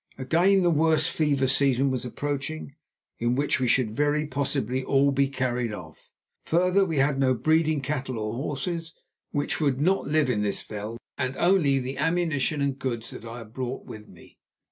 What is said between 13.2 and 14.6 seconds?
I had brought with me.